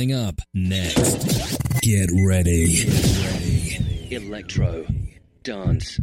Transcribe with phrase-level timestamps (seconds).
[0.00, 1.60] Coming up next.
[1.82, 2.88] Get ready.
[4.10, 4.86] Electro,
[5.42, 6.00] dance,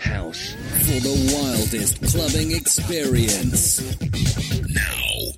[0.00, 0.56] house.
[0.82, 3.78] For the wildest clubbing experience.
[4.66, 5.30] Now.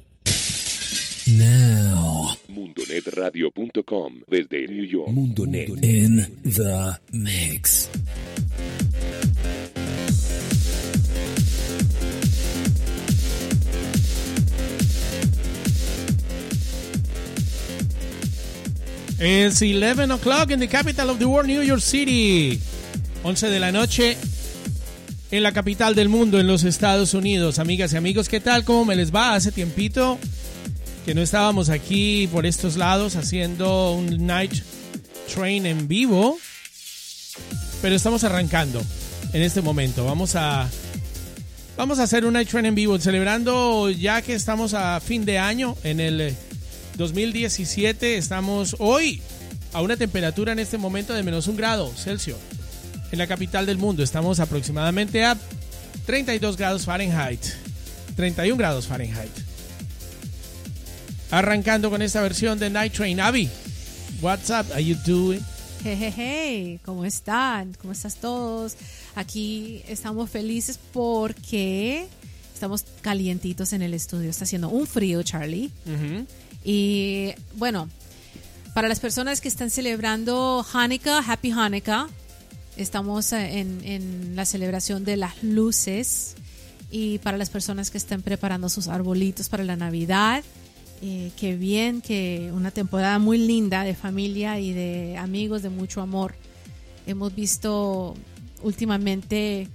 [1.36, 2.30] Now.
[2.48, 5.10] mundonetradio.com desde New York.
[5.10, 5.68] Mundo Net.
[5.82, 7.90] In the mix.
[19.22, 22.58] It's 11 o'clock in the capital of the world, New York City.
[23.22, 24.16] 11 de la noche
[25.30, 27.58] en la capital del mundo, en los Estados Unidos.
[27.58, 28.64] Amigas y amigos, ¿qué tal?
[28.64, 29.34] ¿Cómo me les va?
[29.34, 30.18] Hace tiempito
[31.04, 34.54] que no estábamos aquí por estos lados haciendo un night
[35.34, 36.38] train en vivo.
[37.82, 38.82] Pero estamos arrancando
[39.34, 40.06] en este momento.
[40.06, 40.66] Vamos a
[41.76, 45.38] vamos a hacer un night train en vivo celebrando ya que estamos a fin de
[45.38, 46.34] año en el
[47.00, 48.18] 2017.
[48.18, 49.22] Estamos hoy
[49.72, 52.36] a una temperatura en este momento de menos un grado Celsius
[53.10, 54.02] en la capital del mundo.
[54.02, 55.34] Estamos aproximadamente a
[56.04, 57.40] 32 grados Fahrenheit,
[58.16, 59.30] 31 grados Fahrenheit.
[61.30, 63.18] Arrancando con esta versión de Night Train.
[63.18, 63.48] Abby,
[64.20, 64.70] what's up?
[64.74, 65.40] Are you doing?
[65.82, 67.72] Hey, hey, hey, ¿cómo están?
[67.80, 68.76] ¿Cómo estás todos?
[69.14, 72.06] Aquí estamos felices porque
[72.52, 74.28] estamos calientitos en el estudio.
[74.28, 75.70] Está haciendo un frío, Charlie.
[75.86, 76.26] Ujú.
[76.64, 77.88] Y bueno,
[78.74, 82.08] para las personas que están celebrando Hanukkah, Happy Hanukkah,
[82.76, 86.34] estamos eh, en, en la celebración de las luces.
[86.90, 90.42] Y para las personas que están preparando sus arbolitos para la Navidad,
[91.02, 96.02] Eh, qué bien, que una temporada muy linda de familia y de amigos, de mucho
[96.02, 96.34] amor.
[97.06, 98.14] Hemos visto
[98.62, 99.66] últimamente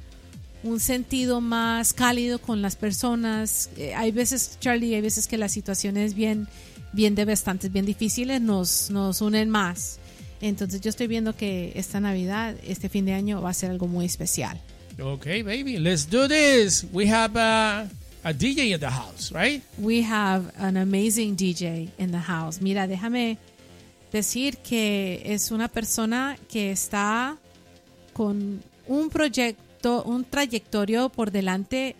[0.61, 3.71] un sentido más cálido con las personas.
[3.75, 6.47] Eh, hay veces, Charlie, hay veces que las situaciones bien,
[6.95, 9.99] bien devastantes, bien difíciles nos, nos unen más.
[10.41, 13.87] Entonces yo estoy viendo que esta Navidad, este fin de año va a ser algo
[13.87, 14.59] muy especial.
[14.99, 16.85] Okay, baby, let's do this.
[16.93, 17.89] We have a,
[18.23, 19.61] a DJ in the house, right?
[19.77, 22.61] We have an amazing DJ in the house.
[22.61, 23.37] Mira, déjame
[24.11, 27.37] decir que es una persona que está
[28.13, 31.97] con un proyecto, un trayectorio por delante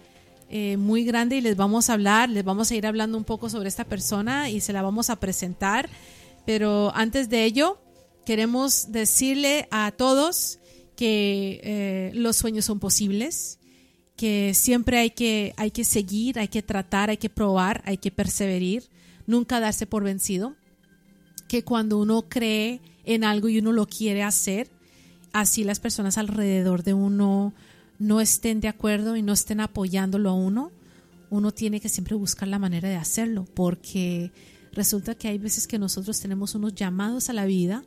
[0.50, 3.50] eh, muy grande y les vamos a hablar, les vamos a ir hablando un poco
[3.50, 5.90] sobre esta persona y se la vamos a presentar.
[6.46, 7.80] Pero antes de ello,
[8.26, 10.60] queremos decirle a todos
[10.96, 13.60] que eh, los sueños son posibles,
[14.16, 18.12] que siempre hay que, hay que seguir, hay que tratar, hay que probar, hay que
[18.12, 18.84] perseverar,
[19.28, 20.56] nunca darse por vencido,
[21.48, 24.70] que cuando uno cree en algo y uno lo quiere hacer,
[25.34, 27.54] así las personas alrededor de uno
[28.00, 30.72] no estén de acuerdo y no estén apoyándolo a uno,
[31.30, 34.32] uno tiene que siempre buscar la manera de hacerlo, porque
[34.72, 37.84] resulta que hay veces que nosotros tenemos unos llamados a la vida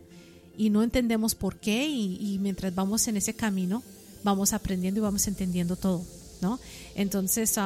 [0.57, 3.83] y no entendemos por qué y, mientras vamos en ese camino
[4.25, 6.03] vamos aprendiendo y vamos entendiendo todo,
[6.41, 6.59] ¿no?
[6.97, 7.57] Entonces,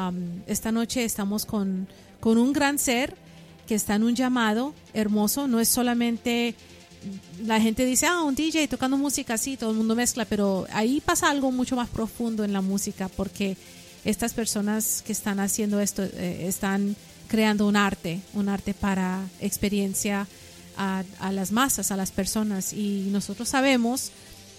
[0.47, 1.89] esta noche estamos con,
[2.21, 3.17] con un gran ser
[3.67, 6.55] que está en un llamado hermoso, no es solamente
[7.45, 11.01] la gente dice, ah, un DJ tocando música, sí, todo el mundo mezcla, pero ahí
[11.01, 13.57] pasa algo mucho más profundo en la música porque
[14.05, 16.97] estas personas que están haciendo esto eh, están
[17.29, 20.27] creando un arte, un arte para experiencia
[20.77, 24.13] a, a las masas, a las personas y nosotros sabemos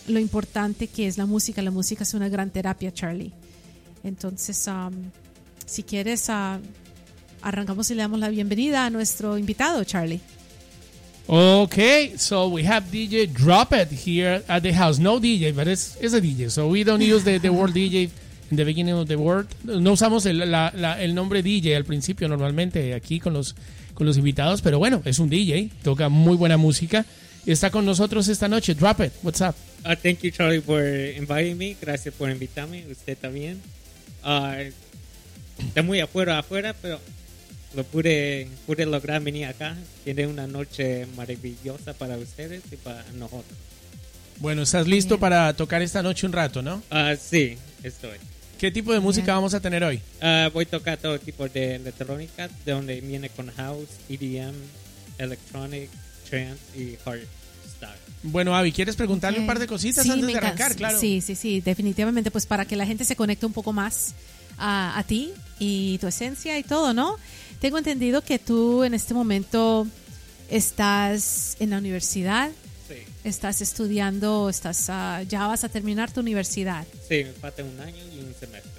[0.08, 3.32] lo importante que es la música, la música es una gran terapia, Charlie.
[4.04, 4.94] Entonces, um,
[5.66, 6.60] si quieres, uh,
[7.42, 10.22] arrancamos y le damos la bienvenida a nuestro invitado, Charlie.
[11.30, 15.00] Okay, so we have DJ Drop It here at the house.
[15.00, 16.52] No DJ, but it's, it's a DJ.
[16.52, 18.10] So we don't use the, the word DJ
[18.52, 19.48] in the beginning of the word.
[19.64, 23.56] No usamos el, la- la- el nombre DJ al principio normalmente aquí con los,
[23.94, 27.06] con los invitados, pero bueno, es un DJ, toca muy buena música.
[27.46, 28.74] Está con nosotros esta noche.
[28.76, 29.56] Drop It, what's up?
[29.86, 31.76] Uh, thank you, Charlie, for inviting me.
[31.82, 32.86] Gracias por invitarme.
[32.92, 33.62] Usted también.
[34.26, 34.72] Uh,
[35.60, 37.00] está muy afuera, afuera, pero
[37.76, 39.76] lo pude, pude lograr venir acá.
[40.04, 43.58] Tiene una noche maravillosa para ustedes y para nosotros.
[44.40, 46.78] Bueno, estás listo para tocar esta noche un rato, ¿no?
[46.92, 48.18] Uh, sí, estoy.
[48.60, 50.00] ¿Qué tipo de música vamos a tener hoy?
[50.22, 54.54] Uh, voy a tocar todo tipo de electrónica, de donde viene con house, EDM,
[55.18, 55.90] electronic,
[56.30, 58.00] trance y hardstyle.
[58.24, 60.48] Bueno, Avi, ¿quieres preguntarle un par de cositas Sí, antes de encanta.
[60.48, 60.76] arrancar?
[60.78, 61.00] Claro.
[61.00, 64.14] Sí, sí, sí, definitivamente, pues para que la gente se conecte un poco más
[64.58, 67.18] a, a ti y tu esencia y todo, ¿no?
[67.64, 69.88] Tengo entendido que tú en este momento
[70.50, 72.52] estás en la universidad,
[72.90, 76.86] Sí, estás estudiando, estás ah, ya vas a terminar tu universidad.
[77.08, 78.70] sí, me falta un año y un semestre.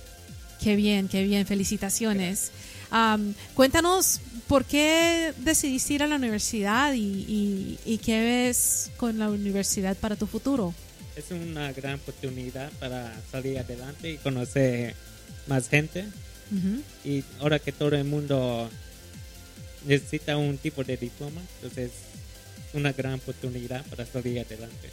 [0.62, 2.50] Qué bien, qué bien, felicitaciones.
[2.90, 9.18] Am, cuéntanos por qué decidiste ir a la universidad y, y- y qué ves con
[9.18, 10.74] la universidad para tu futuro.
[11.16, 14.94] Es una gran oportunidad para salir adelante y conocer
[15.46, 16.04] más gente.
[17.04, 18.68] Y ahora que todo el mundo
[19.86, 24.90] necesita un tipo de diploma, entonces es una gran oportunidad para salir adelante.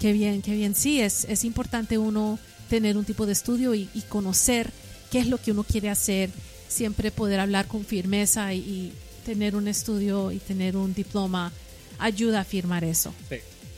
[0.00, 0.74] Qué bien, qué bien.
[0.74, 2.38] Sí, es, es importante uno
[2.68, 4.70] tener un tipo de estudio y, y conocer
[5.10, 6.30] qué es lo que uno quiere hacer,
[6.68, 8.92] siempre poder hablar con firmeza y, y
[9.24, 11.52] tener un estudio y tener un diploma
[11.98, 13.12] ayuda a afirmar eso.
[13.28, 13.36] Sí.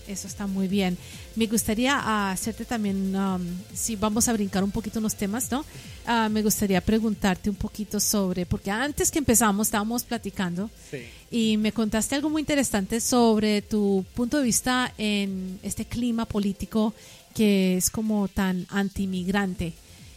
[0.08, 0.98] Eso está muy bien.
[1.36, 3.40] Me gustaría ah, hacerte también, um,
[3.72, 5.64] si vamos a brincar un poquito unos temas, ¿no?
[6.06, 10.98] Ah, me gustaría preguntarte un poquito sobre, porque antes que empezamos estábamos platicando Sí.
[11.30, 16.92] y me contaste algo muy interesante sobre tu punto de vista en este clima político
[17.34, 19.72] que es como tan antimigrante.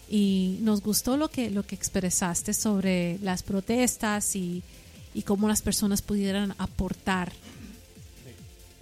[0.09, 4.61] Y nos gustó lo que, lo que expresaste sobre las protestas y,
[5.13, 7.31] y cómo las personas pudieran aportar.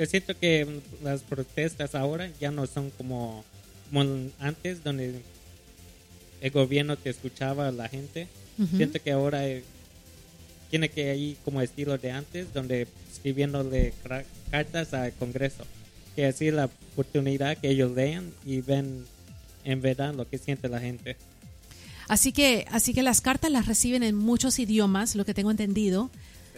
[0.01, 0.67] Yo siento que
[1.03, 3.45] las protestas ahora ya no son como,
[3.93, 5.21] como antes, donde
[6.41, 8.27] el gobierno te escuchaba a la gente.
[8.75, 9.63] Siento que ahora eh,
[10.71, 13.93] tiene que ir como estilo de antes, donde escribiéndole
[14.49, 15.65] cartas al Congreso.
[16.15, 19.05] Que así la oportunidad que ellos lean y ven
[19.65, 21.15] en verdad lo que siente la gente.
[22.07, 26.09] Así que, así que las cartas las reciben en muchos idiomas, lo que tengo entendido.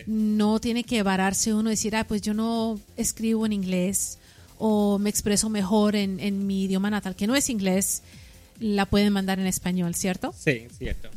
[0.08, 4.18] No tiene que vararse uno y decir, ah, pues yo no escribo en inglés
[4.58, 8.02] o me expreso mejor en, en mi idioma natal, que no es inglés,
[8.60, 10.34] la pueden mandar en español, ¿cierto?
[10.38, 11.10] Sí, cierto.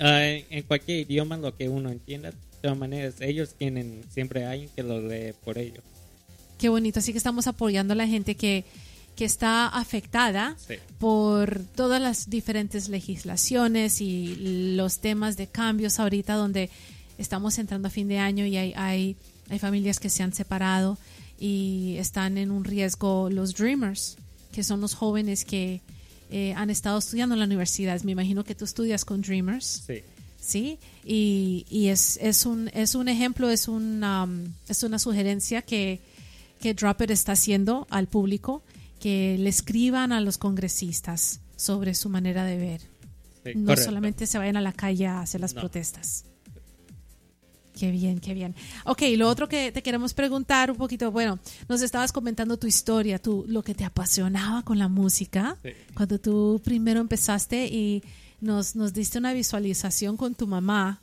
[0.00, 4.82] Ah, en cualquier idioma, lo que uno entienda, todas maneras, ellos tienen siempre alguien que
[4.82, 5.80] los lee por ellos.
[6.58, 7.00] Qué bonito.
[7.00, 8.64] Así que estamos apoyando a la gente que,
[9.16, 10.74] que está afectada Sí.
[10.98, 16.70] por todas las diferentes legislaciones y los temas de cambios ahorita donde
[17.22, 19.16] estamos entrando a fin de año y hay, hay,
[19.48, 20.98] hay familias que se han separado
[21.38, 24.16] y están en un riesgo los dreamers,
[24.52, 25.80] que son los jóvenes que
[26.30, 28.00] eh, han estado estudiando en la universidad.
[28.02, 29.82] Me imagino que tú estudias con dreamers.
[29.86, 30.02] Sí.
[30.40, 30.78] ¿sí?
[31.04, 36.00] Y, y es, es, un, es un ejemplo, es, un, um, es una sugerencia que,
[36.60, 38.62] que Drop It está haciendo al público,
[39.00, 42.80] que le escriban a los congresistas sobre su manera de ver.
[43.44, 43.84] sí, no correcto.
[43.84, 45.60] solamente se vayan a la calle a hacer las No.
[45.60, 46.24] protestas.
[47.78, 48.54] Qué bien, qué bien.
[48.84, 51.38] Ok, lo otro que te queremos preguntar un poquito, bueno,
[51.68, 55.70] nos estabas comentando tu historia, tu, lo que te apasionaba con la música, Sí.
[55.94, 58.02] cuando tú primero empezaste y
[58.40, 61.00] nos, nos diste una visualización con tu mamá,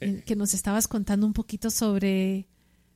[0.00, 2.46] en que nos estabas contando un poquito sobre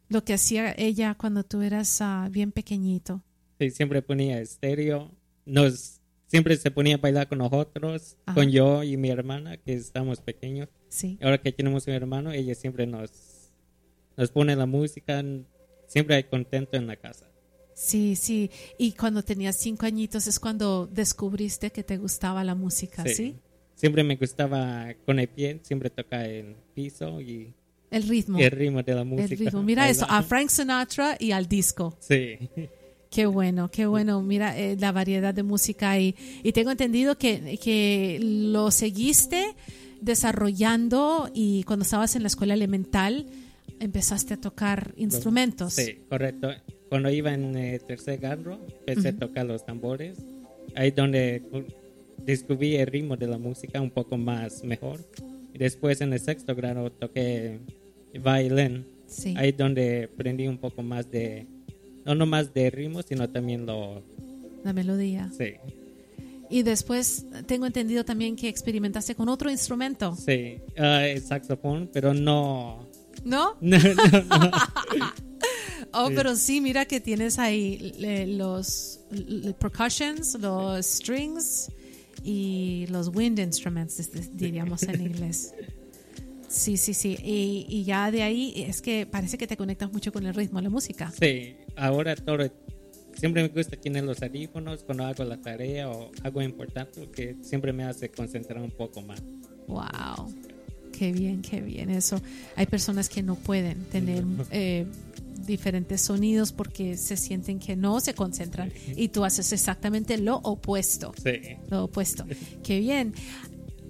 [0.08, 3.22] lo que hacía ella cuando tú eras ah, bien pequeñito.
[3.60, 5.12] Sí, siempre ponía estéreo.
[5.44, 8.34] Nos, siempre se ponía a bailar con nosotros, Ajá.
[8.34, 10.68] con yo y mi hermana, que estamos pequeños.
[10.96, 11.18] Sí.
[11.20, 13.10] Ahora que tenemos un hermano, ella siempre nos,
[14.16, 15.22] nos pone la música.
[15.86, 17.26] Siempre hay contento en la casa.
[17.74, 18.50] Sí, sí.
[18.78, 23.36] Y cuando tenías cinco añitos es cuando descubriste que te gustaba la música, ¿sí?
[23.74, 27.52] Siempre me gustaba con el pie, siempre tocar el piso y
[27.90, 28.38] El ritmo.
[28.38, 29.44] el ritmo de la El música.
[29.44, 29.62] ritmo.
[29.62, 30.22] Mira eso, a.
[30.22, 31.94] Frank Sinatra y al disco.
[32.00, 32.38] Sí,
[33.10, 34.22] Qué bueno, qué bueno.
[34.22, 39.54] Mira eh, la variedad de música y, y tengo entendido que, que lo seguiste
[40.00, 43.26] desarrollando y cuando estabas en la escuela elemental
[43.80, 45.72] empezaste a tocar instrumentos.
[45.74, 46.50] sí, correcto.
[46.88, 50.18] Cuando iba en eh, tercer grado, empecé a tocar los tambores.
[50.76, 51.64] Ahí donde cu-
[52.24, 55.00] descubrí el ritmo de la música un poco más mejor.
[55.52, 57.58] Y después en el sexto grado toqué
[58.14, 58.86] violín.
[59.08, 59.34] Sí.
[59.36, 61.46] Ahí donde aprendí un poco más de,
[62.04, 64.02] no nomás de ritmo, sino también lo,
[64.64, 65.30] La melodía.
[65.36, 65.54] sí,
[66.50, 70.14] Y después tengo entendido también que experimentaste con otro instrumento.
[70.16, 72.88] sí, ah, el saxofón, pero no,
[73.24, 73.56] ¿No?
[73.60, 74.50] no, no, no.
[75.92, 79.00] Oh, pero sí, mira que tienes ahí eh, los
[79.58, 81.70] percussions, los strings
[82.22, 85.54] y los wind instruments, diríamos en inglés.
[86.48, 87.18] Sí, sí, sí.
[87.22, 90.60] Y, y ya de ahí es que parece que te conectas mucho con el ritmo,
[90.60, 91.10] la música.
[91.10, 92.48] Sí, ahora todo,
[93.16, 97.72] siempre me gusta tener los audífonos cuando hago la tarea o algo importante, porque siempre
[97.72, 99.22] me hace concentrar un poco más.
[99.66, 100.32] Wow.
[100.92, 102.20] Qué bien, qué bien eso.
[102.54, 104.86] Hay personas que no pueden tener eh,
[105.46, 111.12] diferentes sonidos porque se sienten que no se concentran y tú haces exactamente lo opuesto.
[111.22, 112.24] Sí, Lo opuesto.
[112.62, 113.12] Qué bien.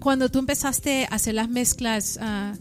[0.00, 2.54] Cuando tú empezaste a hacer las mezclas, ah,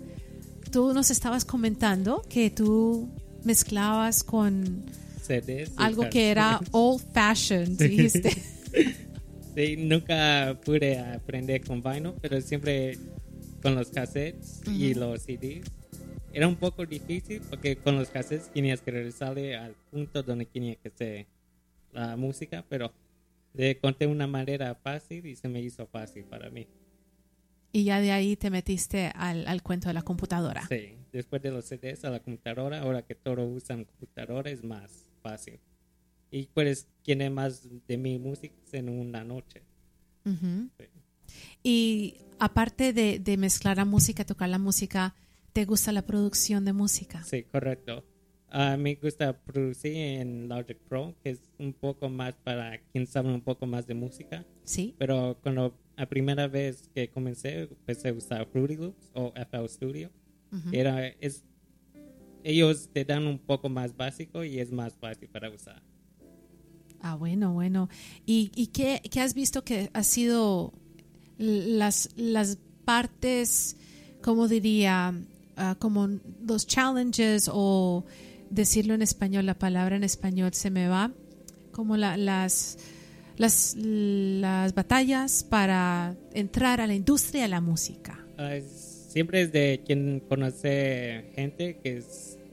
[0.72, 3.10] tú nos estabas comentando que tú
[3.44, 4.84] mezclabas con
[5.26, 5.70] CDs.
[5.70, 8.32] y algo que era old fashioned, dijiste.
[9.56, 12.98] Sí, nunca pude aprender con vinyl, pero siempre
[13.62, 15.64] con los cassettes y los CDs.
[16.34, 20.76] Era un poco difícil porque con los cassettes tenías que regresarle al punto donde tenía
[20.76, 21.28] que ser
[21.94, 22.92] la música, pero
[23.54, 26.68] le conté una manera fácil y se me hizo fácil para mí.
[27.72, 30.68] y ya de ahí te metiste al, al cuento de la computadora.
[30.68, 35.06] Sí, después de los CDs a la computadora, ahora que todos usan computadora es más
[35.26, 35.60] fácil.
[36.30, 39.64] Y puedes tener más de mi música en una noche.
[40.26, 40.70] Ujú.
[40.78, 40.86] Sí.
[41.64, 45.16] Y aparte de, de mezclar la música, tocar la música,
[45.54, 47.24] ¿te gusta la producción de música?
[47.24, 48.04] Sí, correcto.
[48.50, 53.08] A mí me gusta producir en Logic Pro, que es un poco más para quien
[53.08, 54.46] sabe un poco más de música.
[54.64, 54.96] Sí.
[54.98, 60.12] Pero cuando la primera vez que comencé, empecé a usar Fruity Loops o FL Studio.
[60.52, 60.70] Ujú.
[60.72, 61.44] Era, es,
[62.46, 65.82] ellos te dan un poco más básico y es más fácil para usar.
[67.02, 67.90] Ah, bueno, bueno.
[68.26, 70.74] ¿Y, y qué, qué has visto que ha sido
[71.38, 73.78] las, las partes,
[74.22, 75.14] como diría,
[75.58, 76.08] ah, como
[76.48, 78.06] los challenges o
[78.50, 81.12] decirlo en español, la palabra en español se me va,
[81.72, 82.78] como la- las,
[83.38, 88.24] las, las batallas para entrar a la industria de la música?
[88.38, 91.98] Ah, es- siempre es de quien conoce gente que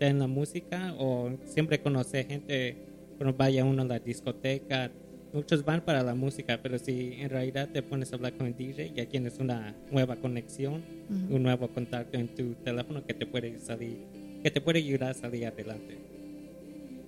[0.02, 2.76] está en la música o siempre conoce gente
[3.18, 4.90] cuando vaya uno a la discoteca.
[5.32, 8.56] Muchos van para la música, pero si en realidad te pones a hablar con el
[8.56, 11.37] DJ, ya tienes una nueva conexión, Ujú.
[11.37, 13.97] un nuevo contacto en tu teléfono que te puede salir,
[14.42, 15.99] que te puede ayudar a salir adelante.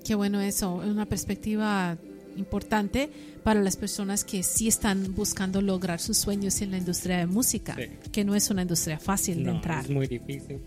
[0.05, 1.99] Qué bueno eso, una perspectiva
[2.37, 3.09] importante
[3.43, 7.77] para las personas que sí están buscando lograr sus sueños en la industria de música,
[7.77, 8.11] Sí.
[8.11, 9.85] que no es una industria fácil de No, entrar.
[9.85, 10.61] es muy difícil.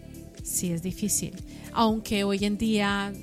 [0.47, 1.33] Sí, es difícil.
[1.73, 3.13] Aunque hoy en día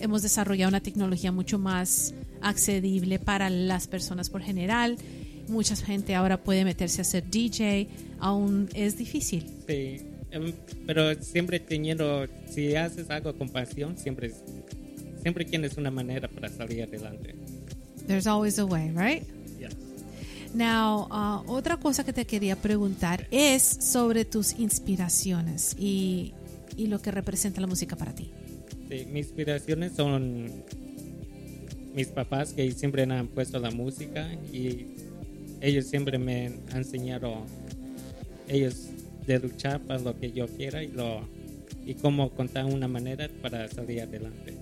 [0.00, 4.96] hemos desarrollado una tecnología mucho más accesible para las personas por general.
[5.48, 9.46] Mucha gente ahora puede meterse a ser DJ, aún es difícil.
[9.68, 10.52] Sí, em,
[10.86, 14.32] pero siempre teniendo, si haces algo con pasión, siempre,
[15.22, 17.34] siempre tienes una manera para salir adelante.
[18.06, 19.22] There's always a way, right?
[20.52, 26.34] Now, uh, otra cosa que te quería preguntar es sobre tus inspiraciones y,
[26.76, 28.30] y lo que representa la música para ti.
[28.88, 30.50] Sí, mis inspiraciones son
[31.94, 34.86] mis papás que siempre han puesto la música y
[35.60, 37.44] ellos siempre me han enseñado
[38.48, 38.88] ellos
[39.26, 41.28] de luchar para lo que yo quiera y lo
[41.86, 44.54] y cómo contar una manera para salir adelante.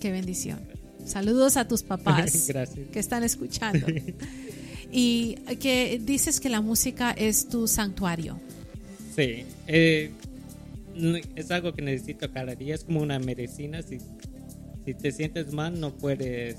[0.00, 0.60] Qué bendición.
[1.04, 2.88] Saludos a tus papás Gracias.
[2.90, 3.86] que están escuchando.
[4.92, 8.38] y que dices que la música es tu santuario.
[9.14, 10.10] Sí, eh,
[11.36, 13.82] es algo que necesito cada día, es como una medicina.
[13.82, 13.98] Si,
[14.84, 16.56] si te sientes mal, no puedes.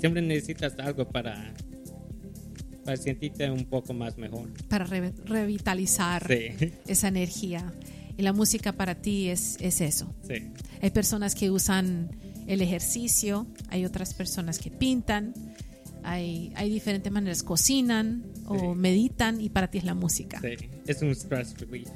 [0.00, 1.52] Siempre necesitas algo para,
[2.84, 4.50] para sentirte un poco más mejor.
[4.68, 7.72] para re- revitalizar Sí, esa energía.
[8.16, 10.12] Y la música para ti es, es eso.
[10.26, 10.34] sí,
[10.82, 12.10] Hay personas que usan
[12.48, 15.34] el ejercicio, hay otras personas que pintan,
[16.02, 18.66] hay, hay diferentes maneras, cocinan o Sí.
[18.78, 20.40] meditan y para ti es la música.
[20.40, 20.66] sí.
[20.86, 21.88] Es un stress relief.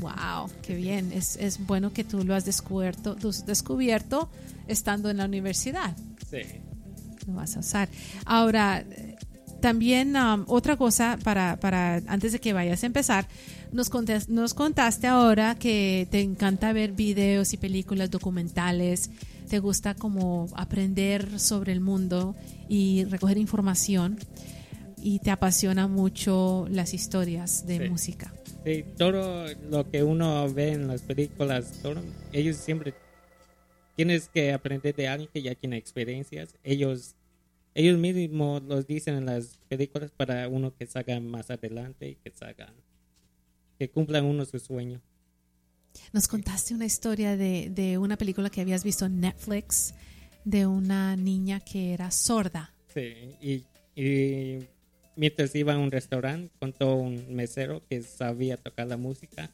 [0.00, 1.12] Wow, qué bien.
[1.12, 4.30] Es, es bueno que tú lo has descubierto, tú has descubierto
[4.68, 5.96] estando en la universidad.
[6.30, 6.38] Sí,
[7.26, 7.88] lo vas a usar.
[8.24, 8.84] Ahora,
[9.60, 13.26] también um, otra cosa para, para antes de que vayas a empezar,
[13.72, 19.10] nos, contes- nos contaste ahora que te encanta ver videos y películas documentales,
[19.48, 22.34] te gusta como aprender sobre el mundo
[22.68, 24.18] y recoger información
[25.02, 27.88] y te apasiona mucho las historias de Sí.
[27.90, 28.32] música.
[28.64, 28.84] Sí.
[28.96, 32.02] Todo lo que uno ve en las películas, todo,
[32.32, 32.94] ellos siempre
[33.96, 36.56] tienes que aprender de alguien que ya tiene experiencias.
[36.62, 37.14] Ellos,
[37.74, 42.30] ellos mismos los dicen en las películas para uno que salga más adelante y que
[42.30, 42.72] salga,
[43.78, 45.00] que cumplan uno su sueño.
[46.12, 49.94] Nos contaste una historia de, de una película que habías visto en Netflix
[50.44, 52.72] de una niña que era sorda.
[52.94, 54.66] Sí, y, y
[55.20, 59.50] mientras iba a un restaurante, contó un mesero que sabía tocar la música.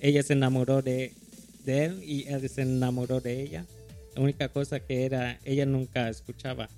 [0.00, 1.12] Ella se enamoró de,
[1.64, 3.66] de él y él se enamoró de ella.
[4.16, 6.68] La única cosa que era, ella nunca escuchaba,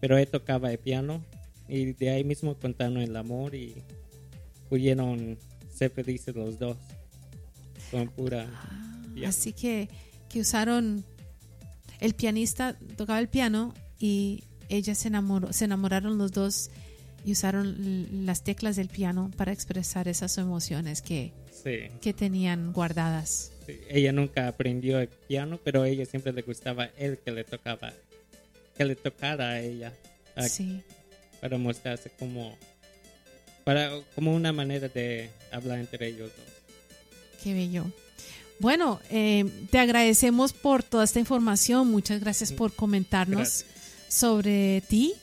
[0.00, 1.24] pero él tocaba el piano
[1.68, 3.76] y de ahí mismo contaron el amor y
[4.68, 5.38] pudieron
[5.72, 6.76] ser felices los dos.
[7.92, 8.48] Con pura...
[9.14, 9.28] piano.
[9.28, 9.88] Así que,
[10.28, 11.04] que usaron,
[12.00, 16.72] el pianista tocaba el piano y ella se enamoró, se enamoraron los dos
[17.24, 21.90] y usaron las teclas del piano para expresar esas emociones que, Sí.
[22.00, 23.52] que tenían guardadas.
[23.66, 27.44] Sí, ella nunca aprendió el piano, pero a ella siempre le gustaba él que le
[27.44, 27.92] tocaba,
[28.76, 29.92] que le tocara a ella,
[30.36, 30.80] a- Sí.
[31.40, 32.56] para mostrarse como,
[33.64, 36.46] para, como una manera de hablar entre ellos dos.
[37.42, 37.84] Qué bello.
[38.60, 41.88] Bueno, eh, te agradecemos por toda esta información.
[41.90, 43.66] Muchas gracias por comentarnos Gracias.
[44.08, 45.14] sobre ti.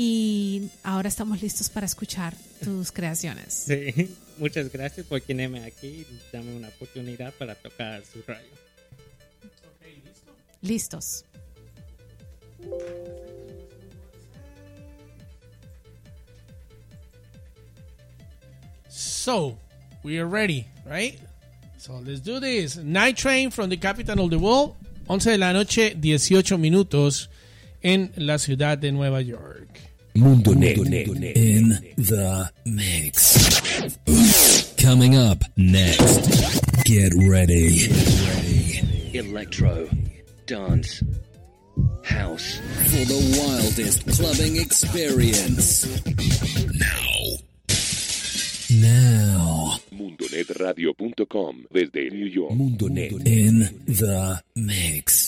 [0.00, 2.32] Y ahora estamos listos para escuchar
[2.62, 3.52] tus creaciones.
[3.52, 8.46] Sí, muchas gracias por tenerme aquí y darme una oportunidad para tocar su rayo.
[10.62, 11.24] Listos.
[18.88, 19.58] So,
[20.04, 21.18] we are ready, right?
[21.76, 22.76] So, let's do this.
[22.76, 24.76] Night Train from the capital of the world.
[25.08, 27.28] 11 de la noche, 18 minutos
[27.82, 29.87] en la ciudad de Nueva York.
[30.18, 34.74] Mundo Net in the mix.
[34.76, 36.60] Coming up next.
[36.84, 37.86] Get ready.
[39.16, 39.88] Electro,
[40.46, 41.02] dance,
[42.02, 42.58] house,
[42.90, 45.86] for the wildest clubbing experience.
[46.74, 47.38] Now.
[48.70, 49.78] Now.
[49.92, 52.52] mundonetradio.com desde New York.
[52.54, 55.27] Mundo Net in the mix.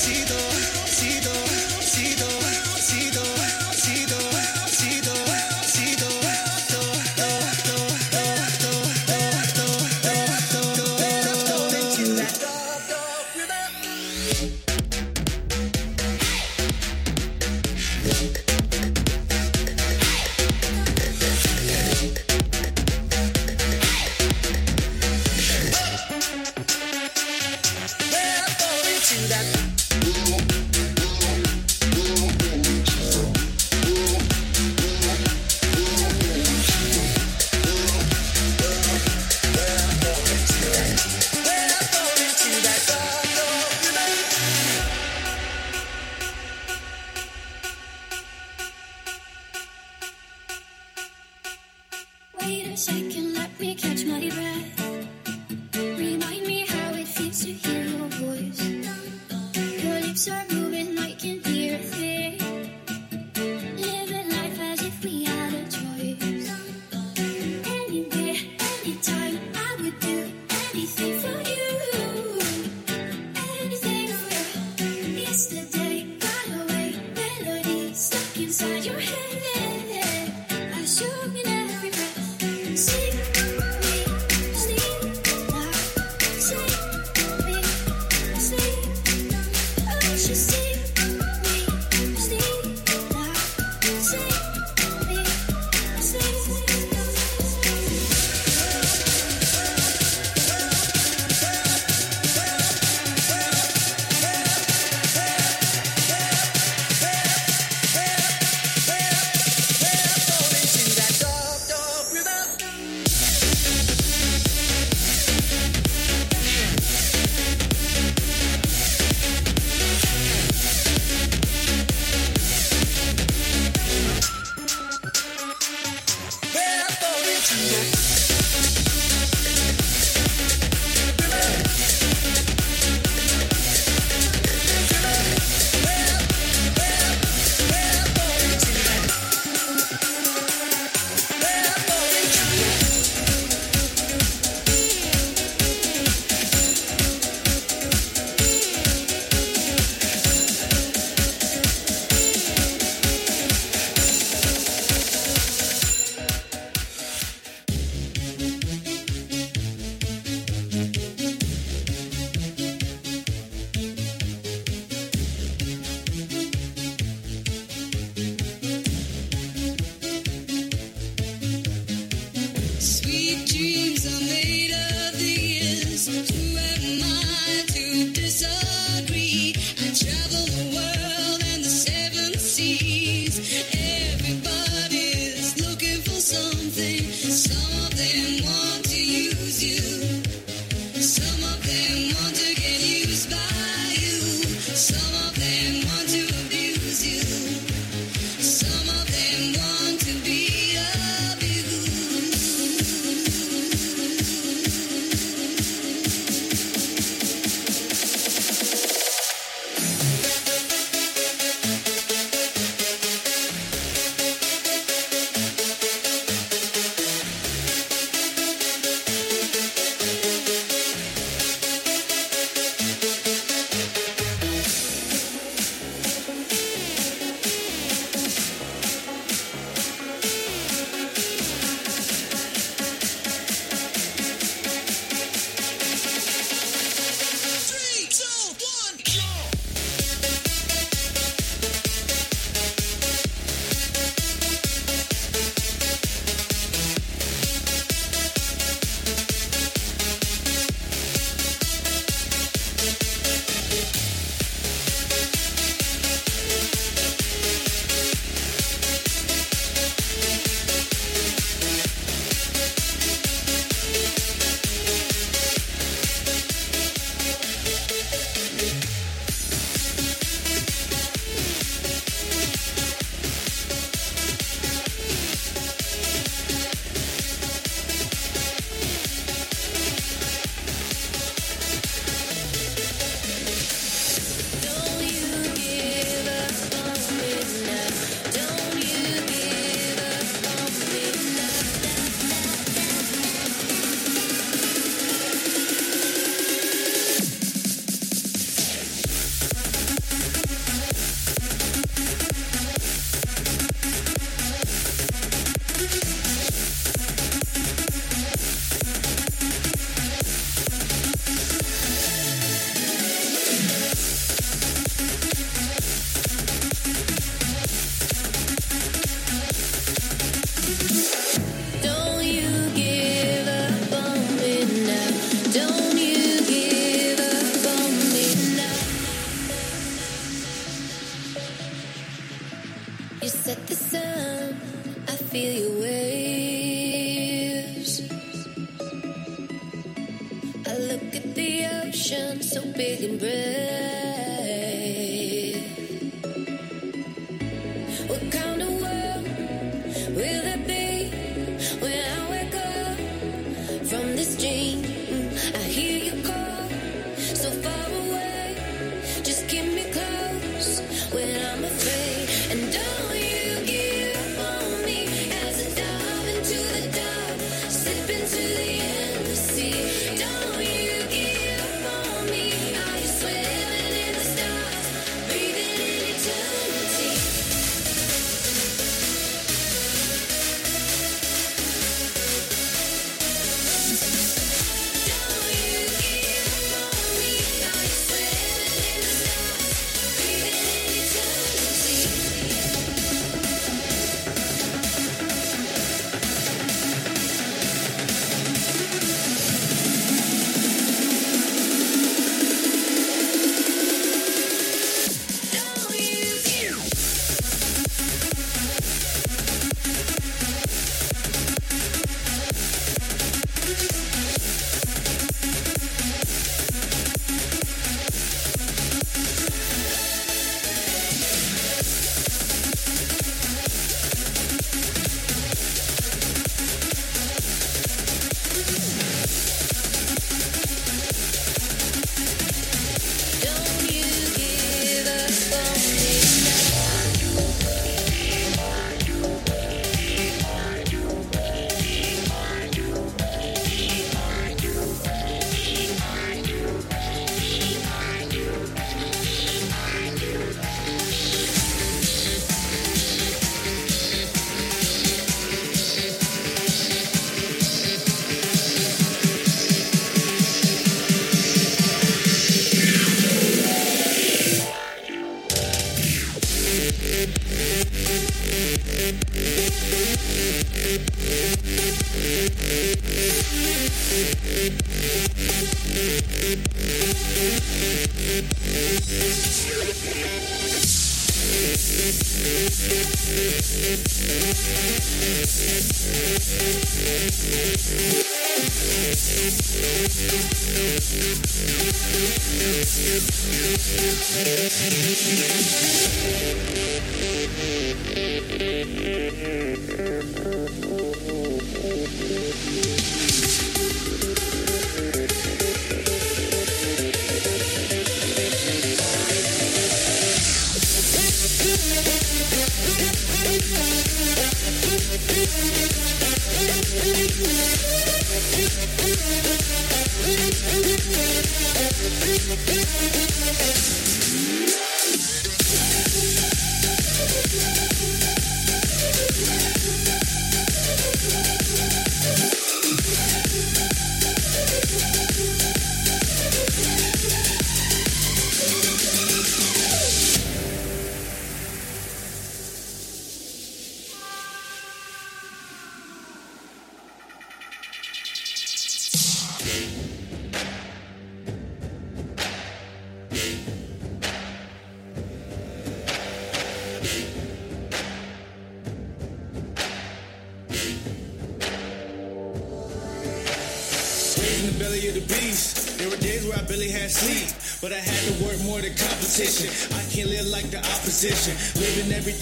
[0.00, 0.59] necesito.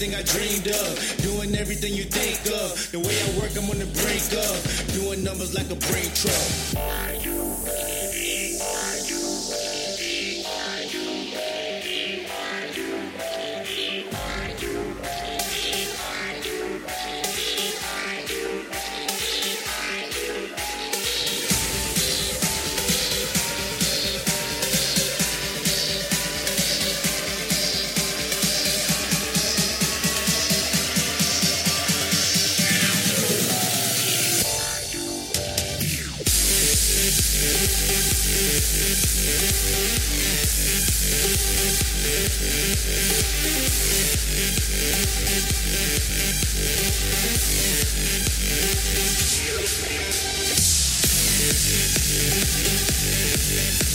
[0.01, 0.38] Everything I dreamed
[53.49, 53.88] Thank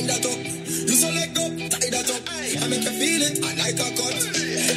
[0.00, 0.38] roads that up.
[0.44, 2.22] You so let go, tie that up.
[2.30, 4.16] I make you feel it, I like a cut.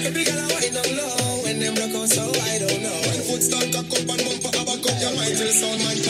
[0.08, 2.98] Every girl I wind down low, when them broke out so I don't oh know.
[3.08, 6.03] When foot start cock up and bumper have a cup, your mind till sound man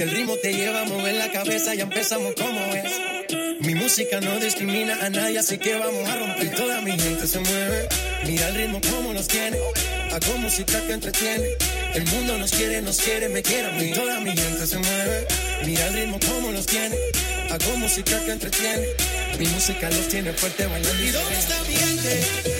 [0.00, 2.90] Si el ritmo te lleva a mover la cabeza, ya empezamos como es.
[3.60, 6.54] Mi música no discrimina a nadie, así que vamos a romper.
[6.54, 7.86] Toda mi gente se mueve,
[8.24, 9.58] mira el ritmo como nos tiene.
[10.10, 11.48] Hago música que entretiene.
[11.92, 13.90] El mundo nos quiere, nos quiere, me quiere a mí.
[13.92, 15.26] Toda mi gente se mueve,
[15.66, 16.96] mira el ritmo como nos tiene.
[17.50, 18.86] Hago música que entretiene.
[19.38, 21.04] Mi música los tiene fuerte bailando.
[21.04, 22.59] ¿Y dónde?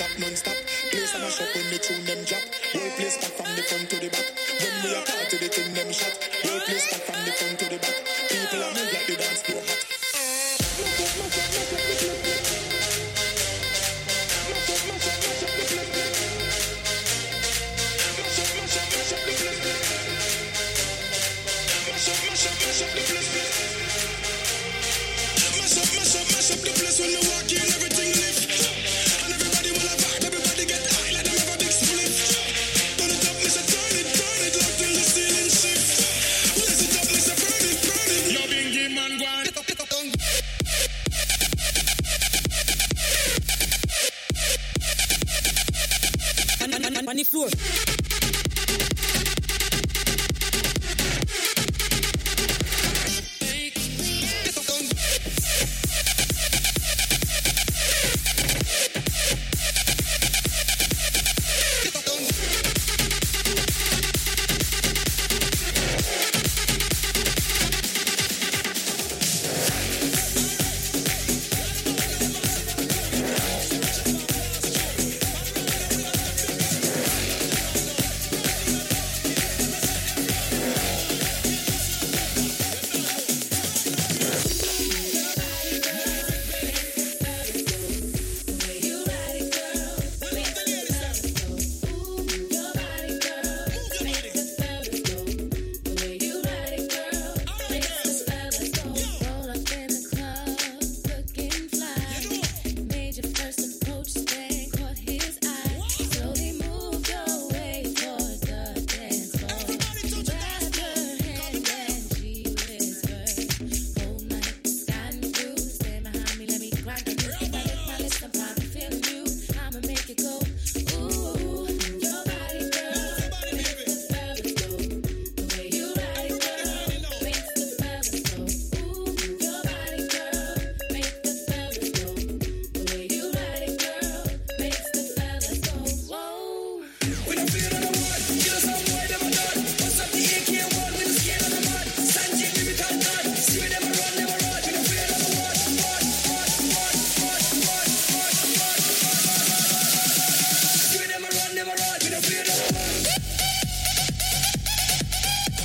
[0.00, 0.56] stop, non stop.
[0.90, 2.59] Place and a up when the tune them drop.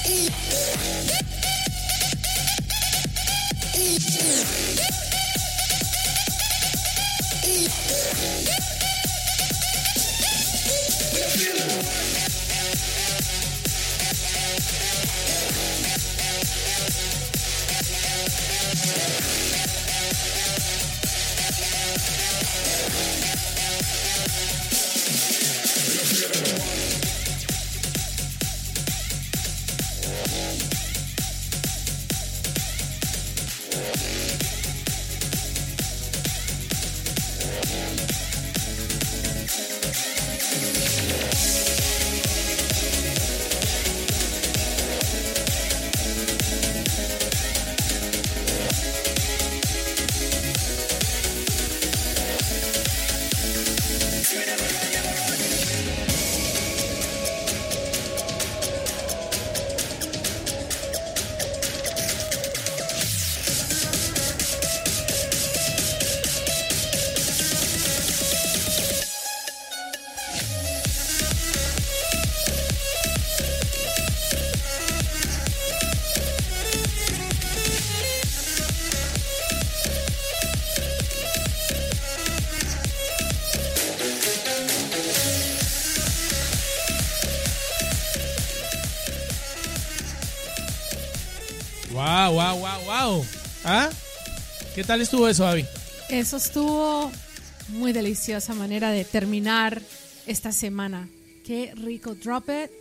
[0.07, 0.44] It
[94.85, 95.65] tal estuvo eso, Avi?
[96.09, 97.11] Eso estuvo
[97.69, 99.81] muy deliciosa manera de terminar
[100.27, 101.07] esta semana.
[101.45, 102.15] Qué rico.
[102.15, 102.71] Drop it.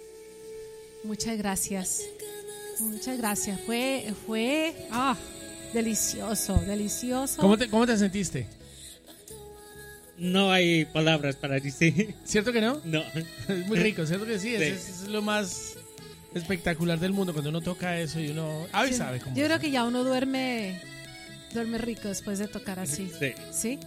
[1.04, 2.02] Muchas gracias.
[2.80, 3.60] Muchas gracias.
[3.66, 5.16] Fue, fue, ah,
[5.72, 7.40] delicioso, delicioso.
[7.40, 8.46] ¿Cómo te, cómo te sentiste?
[10.16, 12.14] No hay palabras para decir.
[12.24, 12.80] ¿Cierto que no?
[12.84, 13.02] No.
[13.48, 14.54] Es muy rico, ¿cierto que sí?
[14.54, 14.68] Es, Sí.
[14.92, 15.74] es- es lo más
[16.34, 18.66] espectacular del mundo cuando uno toca eso y uno...
[18.88, 18.94] Sí.
[18.94, 20.80] sabe cómo Yo creo que ya uno duerme,
[21.54, 23.10] duerme rico después de tocar así.
[23.18, 23.32] Sí.
[23.52, 23.78] ¿Sí?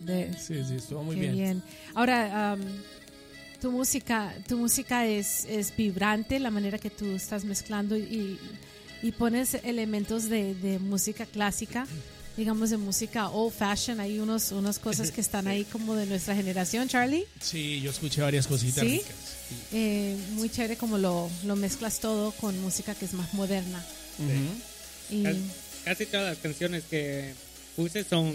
[0.00, 1.62] De- Sí, sí, estuvo muy Qué bien.
[1.94, 2.60] Ahora, am,
[3.60, 8.36] tu música, tu música es, es vibrante, la manera que tú estás mezclando y,
[9.02, 11.86] y pones elementos de, de música clásica,
[12.36, 14.00] digamos de música old fashion.
[14.00, 17.24] Hay unos, unas cosas que están ahí como de nuestra generación, Charlie.
[17.40, 18.98] Sí, yo escuché varias cositas ¿Sí?
[18.98, 19.14] ricas.
[19.72, 23.84] Eh, muy chévere como lo, lo mezclas todo con música que es más moderna.
[25.10, 25.24] Y
[25.84, 27.34] Casi, todas las canciones que
[27.76, 28.32] puse son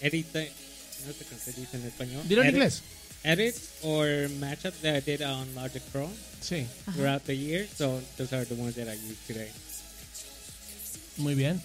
[0.00, 2.22] edita, no sé cómo se dice en español.
[2.28, 2.82] Dilo en Edit- inglés.
[3.24, 6.08] Edits or matchups that I did on Logic Pro
[6.40, 7.66] Sí, throughout the year.
[7.76, 9.50] So those are the ones that I use today.
[11.16, 11.60] muy bien.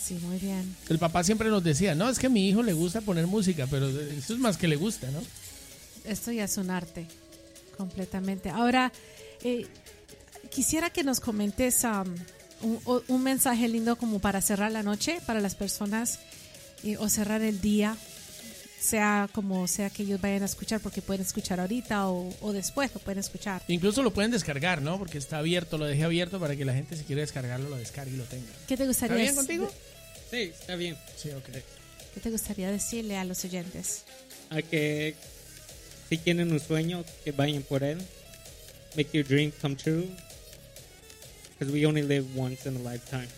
[0.00, 0.76] sí, muy bien.
[0.88, 3.66] El papá siempre nos decía, no, es que a mi hijo le gusta poner música,
[3.68, 5.22] pero eso es más que le gusta, ¿no?
[6.04, 7.06] Esto ya es un arte,
[7.76, 8.50] completamente.
[8.50, 8.92] Ahora,
[9.42, 9.66] eh,
[10.50, 12.14] quisiera que nos comentes um,
[12.62, 16.18] un, un mensaje lindo como para cerrar la noche para las personas
[16.84, 17.96] eh, o cerrar el día,
[18.80, 22.90] sea como sea que ellos vayan a escuchar, porque pueden escuchar ahorita o, o después
[22.94, 23.62] lo pueden escuchar.
[23.68, 24.98] Incluso lo pueden descargar, ¿no?
[24.98, 28.14] Porque está abierto, lo dejé abierto para que la gente si quiere descargarlo lo descargue
[28.14, 28.50] y lo tenga.
[28.66, 29.70] ¿Qué te gustaría, ¿Está bien dec- contigo?
[30.30, 30.96] Sí, está bien.
[31.16, 31.48] Sí, ok.
[32.14, 34.04] ¿Qué te gustaría decirle a los oyentes?
[34.50, 35.14] A que
[36.08, 37.98] si tienen un sueño, que vayan por él.
[38.96, 40.08] Make your dream come true.
[41.60, 43.28] Because we only live once in a lifetime.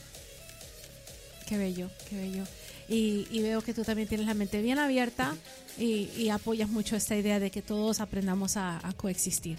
[1.48, 2.44] Qué bello, qué bello.
[2.88, 5.36] Y, y veo que tú también tienes la mente bien abierta
[5.76, 9.58] y, y apoyas mucho esta idea de que todos aprendamos a, a coexistir.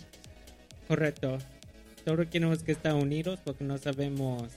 [0.87, 1.39] Correcto.
[2.05, 4.49] Solo queremos que estar unidos porque no sabemos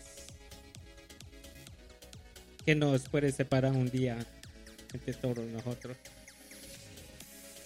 [2.64, 4.18] qué nos puede separar un día
[4.94, 5.96] entre todos nosotros.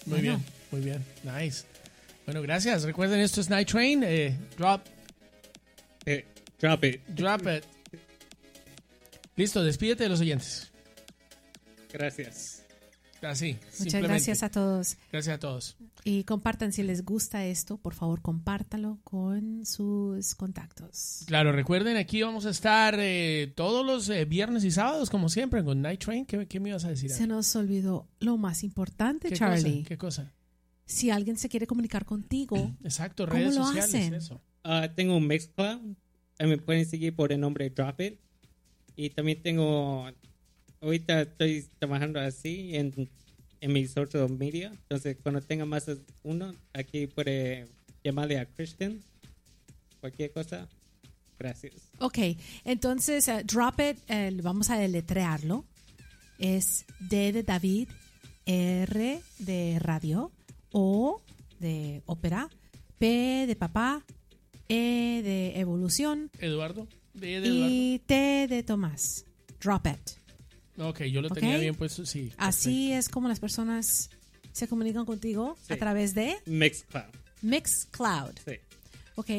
[0.05, 0.37] Muy Bueno.
[0.39, 1.05] bien, muy bien.
[1.23, 1.65] Nice.
[2.25, 2.83] Bueno, gracias.
[2.83, 4.03] Recuerden, esto es Night Train.
[4.03, 4.81] eh, drop,
[6.61, 7.01] drop it.
[7.09, 7.63] drop it.
[9.35, 10.71] Listo, despídete de los oyentes.
[11.91, 12.63] Gracias.
[13.21, 13.57] Así.
[13.79, 14.97] Muchas gracias a todos.
[15.11, 15.77] Gracias a todos.
[16.03, 21.23] Y compartan si les gusta esto, por favor, compártalo con sus contactos.
[21.27, 25.63] Claro, recuerden, aquí vamos a estar eh, todos los eh, viernes y sábados, como siempre,
[25.63, 26.25] con Night Train.
[26.25, 27.11] ¿Qué, qué me ibas a decir?
[27.11, 29.79] Se nos olvidó lo más importante, ¿Qué Charlie.
[29.79, 29.87] cosa?
[29.87, 30.33] ¿Qué cosa?
[30.85, 34.13] Si alguien se quiere comunicar contigo, Exacto, ¿Cómo redes lo sociales, hacen?
[34.15, 34.41] eso.
[34.63, 35.95] Ah, tengo un Mixcloud.
[36.39, 38.15] Me pueden seguir por el nombre Drop It.
[38.95, 40.09] Y también tengo.
[40.81, 43.09] Ahorita estoy trabajando así en,
[43.61, 44.69] en mi social media.
[44.71, 45.89] Entonces, cuando tenga más
[46.23, 47.67] uno, aquí puede
[48.03, 48.99] llamarle a Christian.
[49.99, 50.67] Cualquier cosa.
[51.37, 51.73] Gracias.
[51.99, 52.17] ok.
[52.65, 55.65] Entonces, eh, Drop It, eh, vamos a deletrearlo.
[56.37, 57.89] Es D de David,
[58.45, 60.31] R de radio,
[60.71, 61.21] O
[61.59, 62.49] de ópera,
[62.97, 64.03] P de papá,
[64.71, 66.87] E de evolución Eduardo.
[67.13, 67.67] De, de Eduardo.
[67.69, 69.25] y T de Tomás.
[69.61, 70.17] Drop It.
[70.81, 72.31] Ok, yo lo tenía bien puesto, sí.
[72.37, 74.09] Así es como las personas
[74.53, 75.73] se comunican contigo Sí.
[75.73, 77.03] a través de Mixcloud.
[77.41, 78.33] Mixcloud.
[78.45, 78.53] Sí.
[79.15, 79.29] Ok.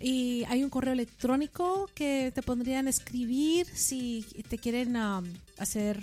[0.00, 5.24] Y hay un correo electrónico que te podrían escribir si te quieren um,
[5.58, 6.02] hacer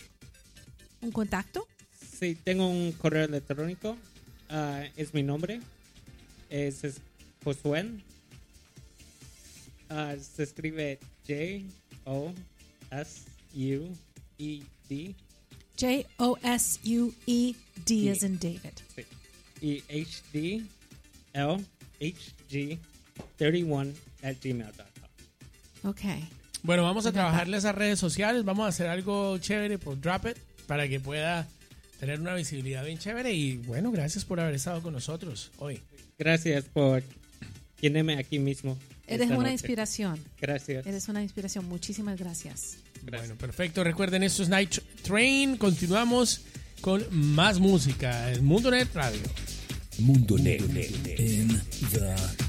[1.01, 1.67] un contacto.
[2.19, 3.97] Sí, tengo un correo electrónico.
[4.49, 5.59] ah, es mi nombre.
[6.49, 7.01] Es, es
[7.43, 7.85] Josué.
[9.89, 11.63] Ah, se escribe J
[12.05, 12.31] O
[12.91, 13.21] S
[13.55, 13.89] U
[14.37, 15.15] E D
[15.79, 18.73] J-O-S-U-E-D as in David.
[18.95, 19.03] sí,
[19.61, 20.63] y H D
[21.33, 21.57] L
[22.01, 22.77] H G
[23.37, 25.89] 31 at gmail.com.
[25.89, 26.01] Ok.
[26.63, 30.37] Bueno, vamos a trabajarle esas redes sociales, vamos a hacer algo chévere por Drop It
[30.67, 31.47] para que pueda
[31.99, 35.79] tener una visibilidad bien chévere y bueno, gracias por haber estado con nosotros hoy.
[36.17, 37.01] Gracias por
[37.79, 38.77] tenerme aquí mismo.
[39.09, 39.53] Eres esta una noche.
[39.53, 40.19] inspiración.
[40.39, 40.85] Gracias.
[40.85, 41.65] Eres una inspiración.
[41.67, 42.77] Muchísimas gracias.
[43.09, 43.83] Bueno, perfecto.
[43.83, 45.57] Recuerden, esto es Night Train.
[45.57, 46.41] Continuamos
[46.81, 48.31] con más música.
[48.31, 49.21] El Mundo Net Radio.
[49.99, 50.61] Mundo Net
[51.19, 51.61] in
[51.91, 52.48] the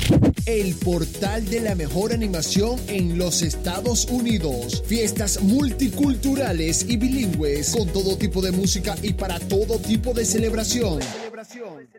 [0.47, 4.83] El portal de la mejor animación en los Estados Unidos.
[4.87, 11.01] Fiestas multiculturales y bilingües con todo tipo de música y para todo tipo de celebración.